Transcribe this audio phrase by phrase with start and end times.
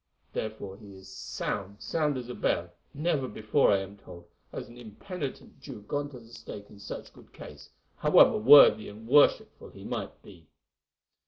[0.33, 5.59] Therefore he is sound—sound as a bell; never before, I am told, has an impenitent
[5.61, 10.19] Jew gone to the stake in such good case, however worthy and worshipful he might
[10.23, 10.47] be."